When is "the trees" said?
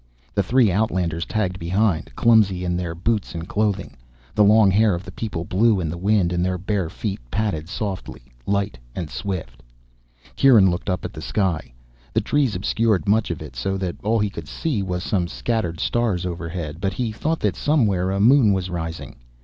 12.13-12.55